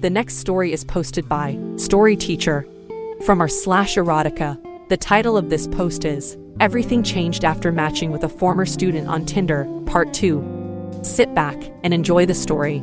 The 0.00 0.10
next 0.10 0.36
story 0.36 0.72
is 0.72 0.84
posted 0.84 1.28
by 1.28 1.58
Story 1.74 2.14
Teacher 2.14 2.64
from 3.26 3.40
our 3.40 3.48
slash 3.48 3.96
erotica. 3.96 4.56
The 4.88 4.96
title 4.96 5.36
of 5.36 5.50
this 5.50 5.66
post 5.66 6.04
is 6.04 6.38
Everything 6.60 7.02
Changed 7.02 7.44
After 7.44 7.72
Matching 7.72 8.12
with 8.12 8.22
a 8.22 8.28
Former 8.28 8.64
Student 8.64 9.08
on 9.08 9.26
Tinder, 9.26 9.66
Part 9.86 10.14
2. 10.14 11.00
Sit 11.02 11.34
back 11.34 11.56
and 11.82 11.92
enjoy 11.92 12.26
the 12.26 12.34
story. 12.34 12.76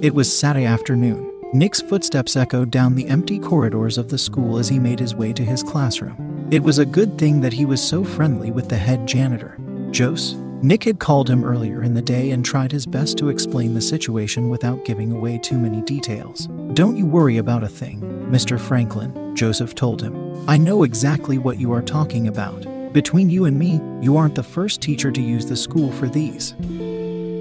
It 0.00 0.14
was 0.14 0.34
Saturday 0.34 0.64
afternoon. 0.64 1.30
Nick's 1.52 1.82
footsteps 1.82 2.36
echoed 2.36 2.70
down 2.70 2.94
the 2.94 3.06
empty 3.06 3.38
corridors 3.38 3.98
of 3.98 4.08
the 4.08 4.16
school 4.16 4.56
as 4.56 4.70
he 4.70 4.78
made 4.78 4.98
his 4.98 5.14
way 5.14 5.34
to 5.34 5.44
his 5.44 5.62
classroom. 5.62 6.48
It 6.50 6.62
was 6.62 6.78
a 6.78 6.86
good 6.86 7.18
thing 7.18 7.42
that 7.42 7.52
he 7.52 7.66
was 7.66 7.86
so 7.86 8.02
friendly 8.02 8.50
with 8.50 8.70
the 8.70 8.78
head 8.78 9.06
janitor, 9.06 9.58
Jose. 9.94 10.34
Nick 10.62 10.84
had 10.84 10.98
called 10.98 11.30
him 11.30 11.42
earlier 11.42 11.82
in 11.82 11.94
the 11.94 12.02
day 12.02 12.32
and 12.32 12.44
tried 12.44 12.70
his 12.70 12.84
best 12.84 13.16
to 13.16 13.30
explain 13.30 13.72
the 13.72 13.80
situation 13.80 14.50
without 14.50 14.84
giving 14.84 15.10
away 15.10 15.38
too 15.38 15.56
many 15.56 15.80
details. 15.82 16.48
Don't 16.74 16.98
you 16.98 17.06
worry 17.06 17.38
about 17.38 17.64
a 17.64 17.68
thing, 17.68 18.00
Mr. 18.30 18.60
Franklin, 18.60 19.34
Joseph 19.34 19.74
told 19.74 20.02
him. 20.02 20.48
I 20.48 20.58
know 20.58 20.82
exactly 20.82 21.38
what 21.38 21.58
you 21.58 21.72
are 21.72 21.80
talking 21.80 22.28
about. 22.28 22.66
Between 22.92 23.30
you 23.30 23.46
and 23.46 23.58
me, 23.58 23.80
you 24.02 24.18
aren't 24.18 24.34
the 24.34 24.42
first 24.42 24.82
teacher 24.82 25.10
to 25.10 25.22
use 25.22 25.46
the 25.46 25.56
school 25.56 25.90
for 25.92 26.08
these 26.08 26.52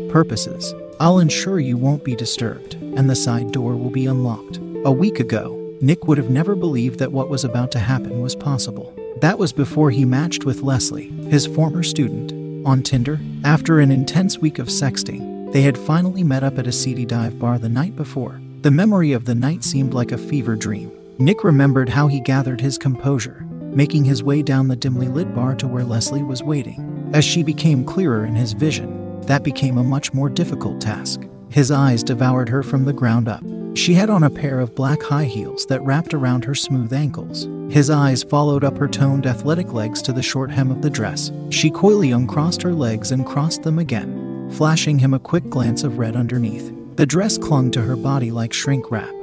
purposes. 0.09 0.73
I'll 1.01 1.19
ensure 1.19 1.59
you 1.59 1.75
won't 1.75 2.05
be 2.05 2.15
disturbed, 2.15 2.75
and 2.75 3.09
the 3.09 3.15
side 3.15 3.51
door 3.51 3.75
will 3.75 3.89
be 3.89 4.05
unlocked. 4.05 4.59
A 4.85 4.91
week 4.91 5.19
ago, 5.19 5.57
Nick 5.81 6.07
would 6.07 6.17
have 6.17 6.29
never 6.29 6.55
believed 6.55 6.99
that 6.99 7.11
what 7.11 7.29
was 7.29 7.43
about 7.43 7.69
to 7.71 7.79
happen 7.79 8.21
was 8.21 8.35
possible. 8.35 8.93
That 9.19 9.37
was 9.37 9.51
before 9.51 9.91
he 9.91 10.05
matched 10.05 10.45
with 10.45 10.61
Leslie, 10.61 11.09
his 11.29 11.45
former 11.45 11.83
student, 11.83 12.31
on 12.65 12.83
Tinder. 12.83 13.19
After 13.43 13.79
an 13.79 13.91
intense 13.91 14.37
week 14.37 14.59
of 14.59 14.67
sexting, 14.67 15.51
they 15.51 15.61
had 15.61 15.77
finally 15.77 16.23
met 16.23 16.43
up 16.43 16.57
at 16.57 16.67
a 16.67 16.71
seedy 16.71 17.05
dive 17.05 17.39
bar 17.39 17.57
the 17.57 17.69
night 17.69 17.95
before. 17.95 18.39
The 18.61 18.71
memory 18.71 19.13
of 19.13 19.25
the 19.25 19.35
night 19.35 19.63
seemed 19.63 19.93
like 19.93 20.11
a 20.11 20.17
fever 20.17 20.55
dream. 20.55 20.91
Nick 21.17 21.43
remembered 21.43 21.89
how 21.89 22.07
he 22.07 22.19
gathered 22.19 22.61
his 22.61 22.77
composure, 22.77 23.45
making 23.73 24.05
his 24.05 24.23
way 24.23 24.41
down 24.41 24.67
the 24.67 24.75
dimly 24.75 25.07
lit 25.07 25.33
bar 25.33 25.55
to 25.55 25.67
where 25.67 25.83
Leslie 25.83 26.23
was 26.23 26.43
waiting. 26.43 27.11
As 27.13 27.25
she 27.25 27.43
became 27.43 27.83
clearer 27.83 28.25
in 28.25 28.35
his 28.35 28.53
vision, 28.53 29.21
that 29.21 29.43
became 29.43 29.77
a 29.77 29.83
much 29.83 30.13
more 30.13 30.29
difficult 30.29 30.79
task. 30.79 31.21
His 31.49 31.71
eyes 31.71 32.03
devoured 32.03 32.49
her 32.49 32.63
from 32.63 32.85
the 32.85 32.93
ground 32.93 33.27
up. 33.27 33.43
She 33.79 33.93
had 33.93 34.09
on 34.09 34.23
a 34.23 34.29
pair 34.29 34.59
of 34.59 34.75
black 34.75 35.01
high 35.01 35.23
heels 35.23 35.65
that 35.67 35.81
wrapped 35.83 36.13
around 36.13 36.43
her 36.43 36.53
smooth 36.53 36.91
ankles. 36.91 37.47
His 37.73 37.89
eyes 37.89 38.23
followed 38.23 38.65
up 38.65 38.77
her 38.77 38.89
toned 38.89 39.25
athletic 39.25 39.71
legs 39.71 40.01
to 40.01 40.11
the 40.11 40.21
short 40.21 40.51
hem 40.51 40.69
of 40.69 40.81
the 40.81 40.89
dress. 40.89 41.31
She 41.49 41.71
coyly 41.71 42.11
uncrossed 42.11 42.61
her 42.61 42.73
legs 42.73 43.13
and 43.13 43.25
crossed 43.25 43.63
them 43.63 43.79
again, 43.79 44.49
flashing 44.51 44.99
him 44.99 45.13
a 45.13 45.19
quick 45.19 45.49
glance 45.49 45.85
of 45.85 45.97
red 45.97 46.17
underneath. 46.17 46.73
The 46.97 47.05
dress 47.05 47.37
clung 47.37 47.71
to 47.71 47.81
her 47.81 47.95
body 47.95 48.31
like 48.31 48.51
shrink 48.51 48.91
wrap, 48.91 49.15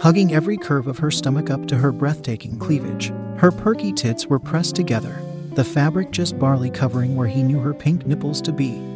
hugging 0.00 0.34
every 0.34 0.56
curve 0.56 0.88
of 0.88 0.98
her 0.98 1.12
stomach 1.12 1.48
up 1.48 1.68
to 1.68 1.76
her 1.76 1.92
breathtaking 1.92 2.58
cleavage. 2.58 3.12
Her 3.36 3.52
perky 3.52 3.92
tits 3.92 4.26
were 4.26 4.40
pressed 4.40 4.74
together, 4.74 5.22
the 5.52 5.62
fabric 5.62 6.10
just 6.10 6.36
barely 6.36 6.70
covering 6.70 7.14
where 7.14 7.28
he 7.28 7.44
knew 7.44 7.60
her 7.60 7.72
pink 7.72 8.08
nipples 8.08 8.42
to 8.42 8.52
be. 8.52 8.89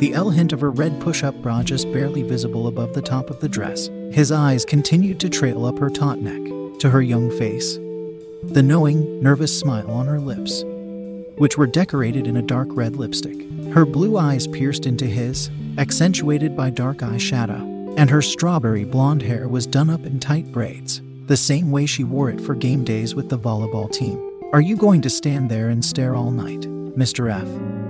The 0.00 0.14
L 0.14 0.30
hint 0.30 0.54
of 0.54 0.62
her 0.62 0.70
red 0.70 0.98
push 0.98 1.22
up 1.22 1.34
bra 1.42 1.62
just 1.62 1.92
barely 1.92 2.22
visible 2.22 2.68
above 2.68 2.94
the 2.94 3.02
top 3.02 3.28
of 3.28 3.40
the 3.40 3.50
dress. 3.50 3.88
His 4.10 4.32
eyes 4.32 4.64
continued 4.64 5.20
to 5.20 5.28
trail 5.28 5.66
up 5.66 5.78
her 5.78 5.90
taut 5.90 6.20
neck, 6.20 6.40
to 6.78 6.88
her 6.88 7.02
young 7.02 7.30
face. 7.38 7.76
The 8.44 8.62
knowing, 8.62 9.22
nervous 9.22 9.56
smile 9.56 9.90
on 9.90 10.06
her 10.06 10.18
lips, 10.18 10.64
which 11.36 11.58
were 11.58 11.66
decorated 11.66 12.26
in 12.26 12.38
a 12.38 12.42
dark 12.42 12.68
red 12.70 12.96
lipstick. 12.96 13.46
Her 13.74 13.84
blue 13.84 14.16
eyes 14.16 14.46
pierced 14.46 14.86
into 14.86 15.04
his, 15.04 15.50
accentuated 15.76 16.56
by 16.56 16.70
dark 16.70 16.98
eyeshadow, 16.98 17.94
and 17.98 18.08
her 18.08 18.22
strawberry 18.22 18.84
blonde 18.84 19.20
hair 19.20 19.48
was 19.48 19.66
done 19.66 19.90
up 19.90 20.06
in 20.06 20.18
tight 20.18 20.50
braids, 20.50 21.02
the 21.26 21.36
same 21.36 21.70
way 21.70 21.84
she 21.84 22.04
wore 22.04 22.30
it 22.30 22.40
for 22.40 22.54
game 22.54 22.84
days 22.84 23.14
with 23.14 23.28
the 23.28 23.38
volleyball 23.38 23.92
team. 23.92 24.18
Are 24.54 24.62
you 24.62 24.76
going 24.76 25.02
to 25.02 25.10
stand 25.10 25.50
there 25.50 25.68
and 25.68 25.84
stare 25.84 26.16
all 26.16 26.30
night, 26.30 26.62
Mr. 26.96 27.30
F? 27.30 27.89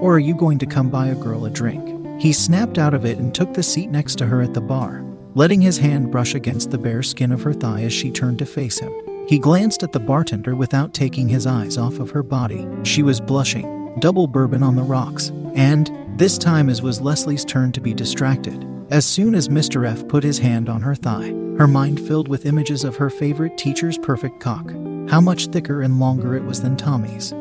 Or 0.00 0.14
are 0.14 0.20
you 0.20 0.34
going 0.34 0.58
to 0.58 0.66
come 0.66 0.90
buy 0.90 1.08
a 1.08 1.14
girl 1.14 1.44
a 1.44 1.50
drink? 1.50 2.20
He 2.20 2.32
snapped 2.32 2.78
out 2.78 2.94
of 2.94 3.04
it 3.04 3.18
and 3.18 3.34
took 3.34 3.54
the 3.54 3.62
seat 3.62 3.90
next 3.90 4.16
to 4.16 4.26
her 4.26 4.40
at 4.40 4.54
the 4.54 4.60
bar, 4.60 5.04
letting 5.34 5.60
his 5.60 5.78
hand 5.78 6.10
brush 6.10 6.34
against 6.34 6.70
the 6.70 6.78
bare 6.78 7.02
skin 7.02 7.32
of 7.32 7.42
her 7.42 7.52
thigh 7.52 7.82
as 7.82 7.92
she 7.92 8.10
turned 8.10 8.38
to 8.38 8.46
face 8.46 8.78
him. 8.78 8.92
He 9.28 9.38
glanced 9.38 9.82
at 9.82 9.92
the 9.92 10.00
bartender 10.00 10.54
without 10.54 10.94
taking 10.94 11.28
his 11.28 11.46
eyes 11.46 11.76
off 11.76 11.98
of 11.98 12.10
her 12.10 12.22
body. 12.22 12.66
She 12.82 13.02
was 13.02 13.20
blushing, 13.20 13.94
double 13.98 14.26
bourbon 14.26 14.62
on 14.62 14.76
the 14.76 14.82
rocks, 14.82 15.30
and, 15.54 15.90
this 16.16 16.38
time 16.38 16.68
as 16.68 16.80
was 16.80 17.00
Leslie's 17.00 17.44
turn 17.44 17.72
to 17.72 17.80
be 17.80 17.92
distracted. 17.92 18.66
As 18.90 19.04
soon 19.04 19.34
as 19.34 19.48
Mr. 19.48 19.86
F 19.86 20.06
put 20.08 20.24
his 20.24 20.38
hand 20.38 20.68
on 20.68 20.80
her 20.80 20.94
thigh, 20.94 21.28
her 21.58 21.66
mind 21.66 22.00
filled 22.00 22.28
with 22.28 22.46
images 22.46 22.84
of 22.84 22.96
her 22.96 23.10
favorite 23.10 23.58
teacher's 23.58 23.98
perfect 23.98 24.40
cock. 24.40 24.70
How 25.10 25.20
much 25.20 25.48
thicker 25.48 25.82
and 25.82 26.00
longer 26.00 26.34
it 26.36 26.44
was 26.44 26.62
than 26.62 26.76
Tommy's. 26.76 27.34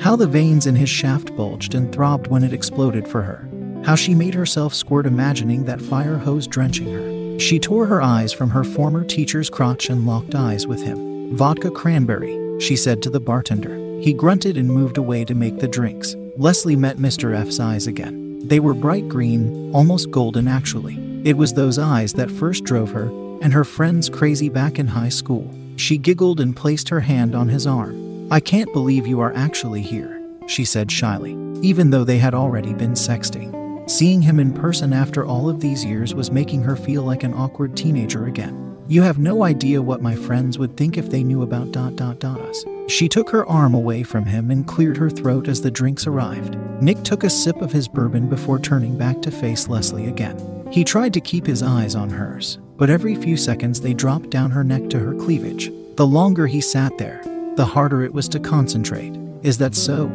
How 0.00 0.14
the 0.14 0.28
veins 0.28 0.66
in 0.66 0.76
his 0.76 0.88
shaft 0.88 1.34
bulged 1.34 1.74
and 1.74 1.92
throbbed 1.92 2.28
when 2.28 2.44
it 2.44 2.52
exploded 2.52 3.08
for 3.08 3.20
her. 3.22 3.48
How 3.84 3.96
she 3.96 4.14
made 4.14 4.34
herself 4.34 4.72
squirt 4.72 5.06
imagining 5.06 5.64
that 5.64 5.80
fire 5.80 6.16
hose 6.18 6.46
drenching 6.46 6.92
her. 6.92 7.38
She 7.40 7.58
tore 7.58 7.86
her 7.86 8.00
eyes 8.00 8.32
from 8.32 8.50
her 8.50 8.62
former 8.62 9.04
teacher's 9.04 9.50
crotch 9.50 9.90
and 9.90 10.06
locked 10.06 10.36
eyes 10.36 10.68
with 10.68 10.82
him. 10.82 11.36
Vodka 11.36 11.70
cranberry, 11.72 12.60
she 12.60 12.76
said 12.76 13.02
to 13.02 13.10
the 13.10 13.20
bartender. 13.20 13.76
He 14.00 14.12
grunted 14.12 14.56
and 14.56 14.68
moved 14.68 14.98
away 14.98 15.24
to 15.24 15.34
make 15.34 15.58
the 15.58 15.68
drinks. 15.68 16.14
Leslie 16.36 16.76
met 16.76 16.98
Mr. 16.98 17.34
F's 17.34 17.58
eyes 17.58 17.88
again. 17.88 18.46
They 18.46 18.60
were 18.60 18.74
bright 18.74 19.08
green, 19.08 19.74
almost 19.74 20.12
golden 20.12 20.46
actually. 20.46 20.96
It 21.24 21.36
was 21.36 21.52
those 21.52 21.78
eyes 21.78 22.12
that 22.12 22.30
first 22.30 22.62
drove 22.62 22.92
her 22.92 23.08
and 23.42 23.52
her 23.52 23.64
friends 23.64 24.08
crazy 24.08 24.48
back 24.48 24.78
in 24.78 24.86
high 24.86 25.08
school. 25.08 25.52
She 25.76 25.98
giggled 25.98 26.38
and 26.38 26.56
placed 26.56 26.88
her 26.88 27.00
hand 27.00 27.34
on 27.34 27.48
his 27.48 27.66
arm. 27.66 28.07
I 28.30 28.40
can't 28.40 28.70
believe 28.74 29.06
you 29.06 29.20
are 29.20 29.32
actually 29.34 29.80
here, 29.80 30.22
she 30.46 30.66
said 30.66 30.92
shyly, 30.92 31.32
even 31.62 31.88
though 31.88 32.04
they 32.04 32.18
had 32.18 32.34
already 32.34 32.74
been 32.74 32.92
sexting. 32.92 33.88
Seeing 33.88 34.20
him 34.20 34.38
in 34.38 34.52
person 34.52 34.92
after 34.92 35.24
all 35.24 35.48
of 35.48 35.60
these 35.60 35.82
years 35.82 36.14
was 36.14 36.30
making 36.30 36.62
her 36.62 36.76
feel 36.76 37.04
like 37.04 37.22
an 37.22 37.32
awkward 37.32 37.74
teenager 37.74 38.26
again. 38.26 38.76
You 38.86 39.00
have 39.00 39.18
no 39.18 39.44
idea 39.44 39.80
what 39.80 40.02
my 40.02 40.14
friends 40.14 40.58
would 40.58 40.76
think 40.76 40.98
if 40.98 41.08
they 41.08 41.22
knew 41.22 41.40
about 41.40 41.72
dot 41.72 41.96
dot 41.96 42.18
dot 42.18 42.38
us. 42.42 42.66
She 42.88 43.08
took 43.08 43.30
her 43.30 43.46
arm 43.46 43.72
away 43.72 44.02
from 44.02 44.26
him 44.26 44.50
and 44.50 44.66
cleared 44.66 44.98
her 44.98 45.08
throat 45.08 45.48
as 45.48 45.62
the 45.62 45.70
drinks 45.70 46.06
arrived. 46.06 46.58
Nick 46.82 47.02
took 47.04 47.24
a 47.24 47.30
sip 47.30 47.62
of 47.62 47.72
his 47.72 47.88
bourbon 47.88 48.28
before 48.28 48.58
turning 48.58 48.98
back 48.98 49.22
to 49.22 49.30
face 49.30 49.68
Leslie 49.68 50.08
again. 50.08 50.68
He 50.70 50.84
tried 50.84 51.14
to 51.14 51.20
keep 51.22 51.46
his 51.46 51.62
eyes 51.62 51.94
on 51.94 52.10
hers, 52.10 52.58
but 52.76 52.90
every 52.90 53.14
few 53.14 53.38
seconds 53.38 53.80
they 53.80 53.94
dropped 53.94 54.28
down 54.28 54.50
her 54.50 54.64
neck 54.64 54.90
to 54.90 54.98
her 54.98 55.14
cleavage. 55.14 55.72
The 55.96 56.06
longer 56.06 56.46
he 56.46 56.60
sat 56.60 56.98
there, 56.98 57.22
the 57.58 57.66
harder 57.66 58.04
it 58.04 58.14
was 58.14 58.28
to 58.28 58.38
concentrate. 58.38 59.12
Is 59.42 59.58
that 59.58 59.74
so? 59.74 60.08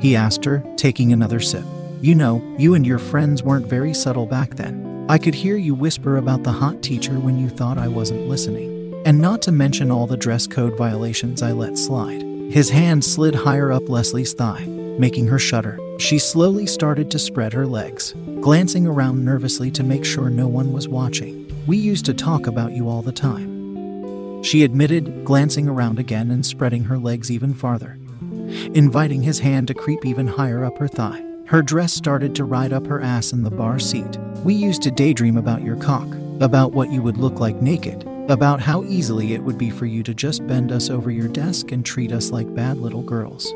He 0.00 0.16
asked 0.16 0.44
her, 0.44 0.64
taking 0.76 1.12
another 1.12 1.38
sip. 1.38 1.64
You 2.00 2.16
know, 2.16 2.42
you 2.58 2.74
and 2.74 2.84
your 2.84 2.98
friends 2.98 3.40
weren't 3.40 3.66
very 3.66 3.94
subtle 3.94 4.26
back 4.26 4.56
then. 4.56 5.06
I 5.08 5.16
could 5.16 5.34
hear 5.34 5.56
you 5.56 5.76
whisper 5.76 6.16
about 6.16 6.42
the 6.42 6.50
hot 6.50 6.82
teacher 6.82 7.20
when 7.20 7.38
you 7.38 7.50
thought 7.50 7.78
I 7.78 7.86
wasn't 7.86 8.26
listening. 8.26 9.00
And 9.06 9.20
not 9.20 9.42
to 9.42 9.52
mention 9.52 9.92
all 9.92 10.08
the 10.08 10.16
dress 10.16 10.48
code 10.48 10.76
violations 10.76 11.40
I 11.40 11.52
let 11.52 11.78
slide. 11.78 12.22
His 12.50 12.68
hand 12.68 13.04
slid 13.04 13.36
higher 13.36 13.70
up 13.70 13.88
Leslie's 13.88 14.34
thigh, 14.34 14.64
making 14.98 15.28
her 15.28 15.38
shudder. 15.38 15.78
She 16.00 16.18
slowly 16.18 16.66
started 16.66 17.12
to 17.12 17.18
spread 17.20 17.52
her 17.52 17.64
legs, 17.64 18.12
glancing 18.40 18.88
around 18.88 19.24
nervously 19.24 19.70
to 19.70 19.84
make 19.84 20.04
sure 20.04 20.30
no 20.30 20.48
one 20.48 20.72
was 20.72 20.88
watching. 20.88 21.46
We 21.64 21.76
used 21.76 22.06
to 22.06 22.14
talk 22.14 22.48
about 22.48 22.72
you 22.72 22.88
all 22.88 23.02
the 23.02 23.12
time. 23.12 23.57
She 24.42 24.62
admitted, 24.62 25.24
glancing 25.24 25.68
around 25.68 25.98
again 25.98 26.30
and 26.30 26.44
spreading 26.44 26.84
her 26.84 26.98
legs 26.98 27.30
even 27.30 27.54
farther, 27.54 27.98
inviting 28.74 29.22
his 29.22 29.40
hand 29.40 29.68
to 29.68 29.74
creep 29.74 30.04
even 30.04 30.26
higher 30.26 30.64
up 30.64 30.78
her 30.78 30.88
thigh. 30.88 31.24
Her 31.46 31.62
dress 31.62 31.92
started 31.92 32.34
to 32.34 32.44
ride 32.44 32.72
up 32.72 32.86
her 32.86 33.00
ass 33.00 33.32
in 33.32 33.42
the 33.42 33.50
bar 33.50 33.78
seat. 33.78 34.18
We 34.44 34.54
used 34.54 34.82
to 34.82 34.90
daydream 34.90 35.36
about 35.36 35.62
your 35.62 35.76
cock, 35.76 36.06
about 36.40 36.72
what 36.72 36.92
you 36.92 37.02
would 37.02 37.16
look 37.16 37.40
like 37.40 37.62
naked, 37.62 38.06
about 38.28 38.60
how 38.60 38.84
easily 38.84 39.32
it 39.32 39.42
would 39.42 39.56
be 39.56 39.70
for 39.70 39.86
you 39.86 40.02
to 40.02 40.14
just 40.14 40.46
bend 40.46 40.70
us 40.70 40.90
over 40.90 41.10
your 41.10 41.28
desk 41.28 41.72
and 41.72 41.84
treat 41.84 42.12
us 42.12 42.30
like 42.30 42.54
bad 42.54 42.76
little 42.76 43.02
girls. 43.02 43.52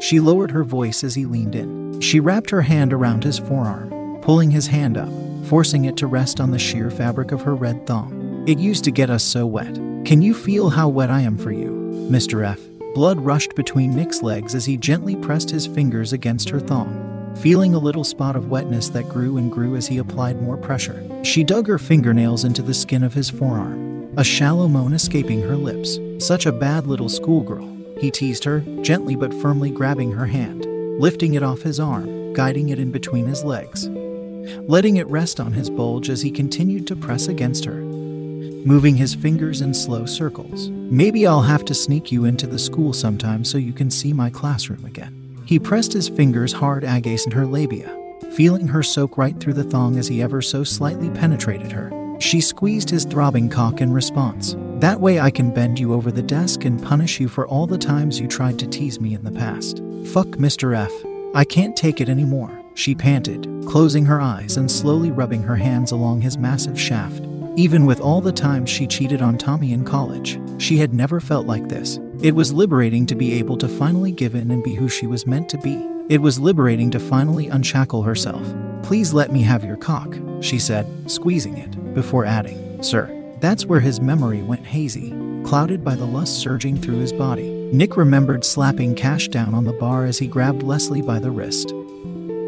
She 0.00 0.20
lowered 0.20 0.50
her 0.50 0.64
voice 0.64 1.02
as 1.02 1.14
he 1.14 1.24
leaned 1.24 1.54
in. 1.54 2.00
She 2.00 2.20
wrapped 2.20 2.50
her 2.50 2.62
hand 2.62 2.92
around 2.92 3.24
his 3.24 3.38
forearm, 3.38 4.20
pulling 4.20 4.50
his 4.50 4.66
hand 4.66 4.96
up, 4.96 5.10
forcing 5.46 5.86
it 5.86 5.96
to 5.96 6.06
rest 6.06 6.40
on 6.40 6.50
the 6.50 6.58
sheer 6.58 6.90
fabric 6.90 7.32
of 7.32 7.40
her 7.42 7.54
red 7.54 7.86
thong. 7.86 8.44
It 8.46 8.58
used 8.58 8.84
to 8.84 8.90
get 8.90 9.10
us 9.10 9.24
so 9.24 9.46
wet. 9.46 9.87
Can 10.04 10.22
you 10.22 10.32
feel 10.32 10.70
how 10.70 10.88
wet 10.88 11.10
I 11.10 11.20
am 11.20 11.36
for 11.36 11.52
you, 11.52 12.08
Mr. 12.10 12.46
F? 12.46 12.60
Blood 12.94 13.20
rushed 13.20 13.54
between 13.54 13.94
Nick's 13.94 14.22
legs 14.22 14.54
as 14.54 14.64
he 14.64 14.76
gently 14.76 15.14
pressed 15.16 15.50
his 15.50 15.66
fingers 15.66 16.12
against 16.12 16.48
her 16.48 16.60
thong, 16.60 17.34
feeling 17.36 17.74
a 17.74 17.78
little 17.78 18.04
spot 18.04 18.34
of 18.34 18.48
wetness 18.48 18.88
that 18.90 19.08
grew 19.08 19.36
and 19.36 19.52
grew 19.52 19.76
as 19.76 19.86
he 19.86 19.98
applied 19.98 20.40
more 20.40 20.56
pressure. 20.56 21.04
She 21.22 21.44
dug 21.44 21.66
her 21.68 21.78
fingernails 21.78 22.44
into 22.44 22.62
the 22.62 22.72
skin 22.72 23.02
of 23.02 23.12
his 23.12 23.28
forearm, 23.28 24.12
a 24.16 24.24
shallow 24.24 24.66
moan 24.66 24.94
escaping 24.94 25.42
her 25.42 25.56
lips. 25.56 25.98
Such 26.18 26.46
a 26.46 26.52
bad 26.52 26.86
little 26.86 27.08
schoolgirl. 27.08 27.68
He 27.98 28.10
teased 28.10 28.44
her, 28.44 28.60
gently 28.80 29.14
but 29.14 29.34
firmly 29.34 29.70
grabbing 29.70 30.12
her 30.12 30.26
hand, 30.26 30.66
lifting 30.98 31.34
it 31.34 31.42
off 31.42 31.62
his 31.62 31.78
arm, 31.78 32.32
guiding 32.32 32.70
it 32.70 32.78
in 32.78 32.90
between 32.90 33.26
his 33.26 33.44
legs, 33.44 33.88
letting 34.68 34.96
it 34.96 35.06
rest 35.08 35.38
on 35.38 35.52
his 35.52 35.68
bulge 35.68 36.08
as 36.08 36.22
he 36.22 36.30
continued 36.30 36.86
to 36.86 36.96
press 36.96 37.28
against 37.28 37.64
her, 37.64 37.82
moving 38.68 38.94
his 38.94 39.14
fingers 39.14 39.62
in 39.62 39.72
slow 39.72 40.04
circles. 40.04 40.68
Maybe 40.68 41.26
I'll 41.26 41.40
have 41.40 41.64
to 41.64 41.74
sneak 41.74 42.12
you 42.12 42.26
into 42.26 42.46
the 42.46 42.58
school 42.58 42.92
sometime 42.92 43.42
so 43.42 43.56
you 43.56 43.72
can 43.72 43.90
see 43.90 44.12
my 44.12 44.28
classroom 44.28 44.84
again. 44.84 45.42
He 45.46 45.58
pressed 45.58 45.94
his 45.94 46.10
fingers 46.10 46.52
hard 46.52 46.84
against 46.84 47.32
her 47.32 47.46
labia, 47.46 47.96
feeling 48.32 48.68
her 48.68 48.82
soak 48.82 49.16
right 49.16 49.40
through 49.40 49.54
the 49.54 49.64
thong 49.64 49.96
as 49.98 50.06
he 50.06 50.20
ever 50.20 50.42
so 50.42 50.64
slightly 50.64 51.08
penetrated 51.08 51.72
her. 51.72 51.90
She 52.20 52.42
squeezed 52.42 52.90
his 52.90 53.06
throbbing 53.06 53.48
cock 53.48 53.80
in 53.80 53.90
response. 53.90 54.54
That 54.80 55.00
way 55.00 55.18
I 55.18 55.30
can 55.30 55.54
bend 55.54 55.78
you 55.78 55.94
over 55.94 56.12
the 56.12 56.20
desk 56.20 56.66
and 56.66 56.82
punish 56.82 57.20
you 57.20 57.28
for 57.28 57.48
all 57.48 57.66
the 57.66 57.78
times 57.78 58.20
you 58.20 58.28
tried 58.28 58.58
to 58.58 58.66
tease 58.66 59.00
me 59.00 59.14
in 59.14 59.24
the 59.24 59.32
past. 59.32 59.78
Fuck 60.12 60.36
Mr. 60.36 60.76
F. 60.76 60.92
I 61.34 61.46
can't 61.46 61.74
take 61.74 62.02
it 62.02 62.10
anymore, 62.10 62.50
she 62.74 62.94
panted, 62.94 63.48
closing 63.66 64.04
her 64.04 64.20
eyes 64.20 64.58
and 64.58 64.70
slowly 64.70 65.10
rubbing 65.10 65.42
her 65.44 65.56
hands 65.56 65.90
along 65.90 66.20
his 66.20 66.36
massive 66.36 66.78
shaft. 66.78 67.27
Even 67.58 67.86
with 67.86 67.98
all 68.00 68.20
the 68.20 68.30
times 68.30 68.70
she 68.70 68.86
cheated 68.86 69.20
on 69.20 69.36
Tommy 69.36 69.72
in 69.72 69.84
college, 69.84 70.38
she 70.58 70.76
had 70.76 70.94
never 70.94 71.18
felt 71.18 71.44
like 71.48 71.68
this. 71.68 71.98
It 72.22 72.36
was 72.36 72.52
liberating 72.52 73.04
to 73.06 73.16
be 73.16 73.32
able 73.32 73.56
to 73.56 73.66
finally 73.66 74.12
give 74.12 74.36
in 74.36 74.52
and 74.52 74.62
be 74.62 74.76
who 74.76 74.88
she 74.88 75.08
was 75.08 75.26
meant 75.26 75.48
to 75.48 75.58
be. 75.58 75.84
It 76.08 76.22
was 76.22 76.38
liberating 76.38 76.88
to 76.92 77.00
finally 77.00 77.48
unshackle 77.48 78.04
herself. 78.04 78.46
Please 78.84 79.12
let 79.12 79.32
me 79.32 79.42
have 79.42 79.64
your 79.64 79.76
cock, 79.76 80.16
she 80.40 80.60
said, 80.60 80.86
squeezing 81.10 81.58
it, 81.58 81.94
before 81.94 82.24
adding, 82.24 82.80
Sir. 82.80 83.12
That's 83.40 83.66
where 83.66 83.80
his 83.80 84.00
memory 84.00 84.40
went 84.40 84.64
hazy, 84.64 85.10
clouded 85.44 85.82
by 85.82 85.96
the 85.96 86.06
lust 86.06 86.38
surging 86.38 86.76
through 86.76 87.00
his 87.00 87.12
body. 87.12 87.50
Nick 87.72 87.96
remembered 87.96 88.44
slapping 88.44 88.94
Cash 88.94 89.30
down 89.30 89.52
on 89.52 89.64
the 89.64 89.72
bar 89.72 90.04
as 90.04 90.18
he 90.18 90.28
grabbed 90.28 90.62
Leslie 90.62 91.02
by 91.02 91.18
the 91.18 91.32
wrist, 91.32 91.72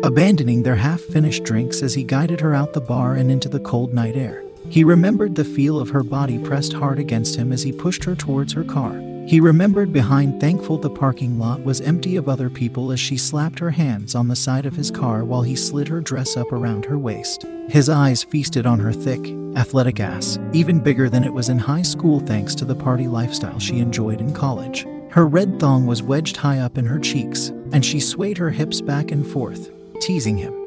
abandoning 0.04 0.62
their 0.62 0.76
half 0.76 1.00
finished 1.00 1.42
drinks 1.42 1.82
as 1.82 1.94
he 1.94 2.04
guided 2.04 2.40
her 2.40 2.54
out 2.54 2.74
the 2.74 2.80
bar 2.80 3.16
and 3.16 3.28
into 3.28 3.48
the 3.48 3.58
cold 3.58 3.92
night 3.92 4.14
air. 4.14 4.44
He 4.70 4.84
remembered 4.84 5.34
the 5.34 5.44
feel 5.44 5.80
of 5.80 5.90
her 5.90 6.04
body 6.04 6.38
pressed 6.38 6.72
hard 6.72 7.00
against 7.00 7.34
him 7.34 7.52
as 7.52 7.62
he 7.62 7.72
pushed 7.72 8.04
her 8.04 8.14
towards 8.14 8.52
her 8.52 8.62
car. 8.62 8.94
He 9.26 9.40
remembered 9.40 9.92
behind, 9.92 10.40
thankful 10.40 10.78
the 10.78 10.88
parking 10.88 11.40
lot 11.40 11.64
was 11.64 11.80
empty 11.80 12.14
of 12.14 12.28
other 12.28 12.48
people 12.48 12.92
as 12.92 13.00
she 13.00 13.16
slapped 13.16 13.58
her 13.58 13.72
hands 13.72 14.14
on 14.14 14.28
the 14.28 14.36
side 14.36 14.66
of 14.66 14.76
his 14.76 14.92
car 14.92 15.24
while 15.24 15.42
he 15.42 15.56
slid 15.56 15.88
her 15.88 16.00
dress 16.00 16.36
up 16.36 16.52
around 16.52 16.84
her 16.84 16.98
waist. 16.98 17.44
His 17.68 17.88
eyes 17.88 18.22
feasted 18.22 18.64
on 18.64 18.78
her 18.78 18.92
thick, 18.92 19.34
athletic 19.56 19.98
ass, 19.98 20.38
even 20.52 20.78
bigger 20.78 21.10
than 21.10 21.24
it 21.24 21.32
was 21.32 21.48
in 21.48 21.58
high 21.58 21.82
school 21.82 22.20
thanks 22.20 22.54
to 22.54 22.64
the 22.64 22.76
party 22.76 23.08
lifestyle 23.08 23.58
she 23.58 23.80
enjoyed 23.80 24.20
in 24.20 24.32
college. 24.32 24.86
Her 25.10 25.26
red 25.26 25.58
thong 25.58 25.86
was 25.86 26.00
wedged 26.00 26.36
high 26.36 26.60
up 26.60 26.78
in 26.78 26.86
her 26.86 27.00
cheeks, 27.00 27.48
and 27.72 27.84
she 27.84 27.98
swayed 27.98 28.38
her 28.38 28.50
hips 28.50 28.80
back 28.80 29.10
and 29.10 29.26
forth, 29.26 29.70
teasing 30.00 30.36
him. 30.36 30.59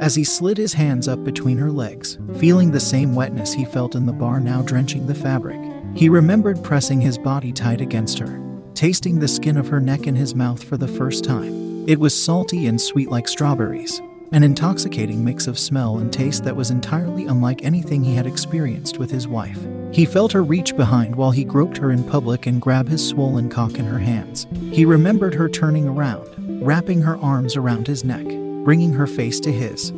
As 0.00 0.14
he 0.14 0.24
slid 0.24 0.58
his 0.58 0.72
hands 0.72 1.08
up 1.08 1.24
between 1.24 1.58
her 1.58 1.70
legs, 1.70 2.18
feeling 2.38 2.70
the 2.70 2.80
same 2.80 3.14
wetness 3.14 3.52
he 3.52 3.64
felt 3.64 3.94
in 3.94 4.06
the 4.06 4.12
bar 4.12 4.40
now 4.40 4.62
drenching 4.62 5.06
the 5.06 5.14
fabric, 5.14 5.60
he 5.94 6.08
remembered 6.08 6.62
pressing 6.62 7.00
his 7.00 7.18
body 7.18 7.52
tight 7.52 7.80
against 7.80 8.18
her, 8.18 8.40
tasting 8.74 9.18
the 9.18 9.28
skin 9.28 9.56
of 9.56 9.68
her 9.68 9.80
neck 9.80 10.06
in 10.06 10.14
his 10.14 10.34
mouth 10.34 10.62
for 10.62 10.76
the 10.76 10.88
first 10.88 11.24
time. 11.24 11.88
It 11.88 11.98
was 11.98 12.14
salty 12.14 12.66
and 12.66 12.80
sweet 12.80 13.10
like 13.10 13.26
strawberries, 13.26 14.00
an 14.32 14.42
intoxicating 14.42 15.24
mix 15.24 15.46
of 15.46 15.58
smell 15.58 15.98
and 15.98 16.12
taste 16.12 16.44
that 16.44 16.54
was 16.56 16.70
entirely 16.70 17.24
unlike 17.24 17.64
anything 17.64 18.04
he 18.04 18.14
had 18.14 18.26
experienced 18.26 18.98
with 18.98 19.10
his 19.10 19.26
wife. 19.26 19.58
He 19.90 20.04
felt 20.04 20.32
her 20.32 20.44
reach 20.44 20.76
behind 20.76 21.16
while 21.16 21.30
he 21.30 21.44
groped 21.44 21.78
her 21.78 21.90
in 21.90 22.04
public 22.04 22.46
and 22.46 22.60
grab 22.60 22.88
his 22.88 23.06
swollen 23.06 23.48
cock 23.48 23.78
in 23.78 23.86
her 23.86 23.98
hands. 23.98 24.46
He 24.70 24.84
remembered 24.84 25.34
her 25.34 25.48
turning 25.48 25.88
around, 25.88 26.28
wrapping 26.62 27.00
her 27.00 27.16
arms 27.16 27.56
around 27.56 27.86
his 27.86 28.04
neck, 28.04 28.26
bringing 28.68 28.92
her 28.92 29.06
face 29.06 29.40
to 29.40 29.50
his, 29.50 29.88